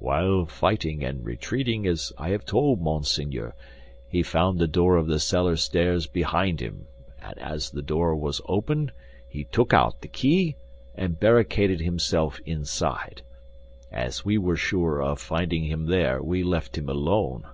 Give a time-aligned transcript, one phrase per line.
[0.00, 3.54] "While fighting and retreating, as I have told Monseigneur,
[4.08, 6.88] he found the door of the cellar stairs behind him,
[7.22, 8.90] and as the door was open,
[9.28, 10.56] he took out the key,
[10.96, 13.22] and barricaded himself inside.
[13.92, 17.46] As we were sure of finding him there, we left him alone."